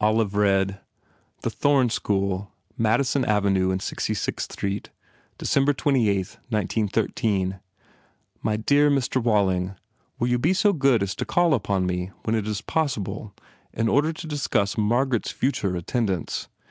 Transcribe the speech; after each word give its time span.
Olive 0.00 0.34
read: 0.34 0.80
"The 1.42 1.50
Thorne 1.50 1.90
School, 1.90 2.50
Madison 2.78 3.26
Avenue 3.26 3.70
and 3.70 3.82
Sixty 3.82 4.14
Sixth 4.14 4.50
Street. 4.52 4.88
December 5.36 5.74
28th, 5.74 6.38
1913. 6.48 7.60
My 8.42 8.56
dear 8.56 8.90
Mr. 8.90 9.22
Walling, 9.22 9.74
Will 10.18 10.28
you 10.28 10.38
be 10.38 10.54
so 10.54 10.72
good 10.72 11.02
as 11.02 11.14
to 11.16 11.26
call 11.26 11.52
upon 11.52 11.84
me 11.84 12.10
when 12.22 12.34
it 12.34 12.46
is 12.48 12.62
possible 12.62 13.34
in 13.74 13.86
order 13.86 14.14
to 14.14 14.26
discuss 14.26 14.78
Margaret 14.78 15.26
s 15.26 15.32
future 15.32 15.76
attendance. 15.76 16.48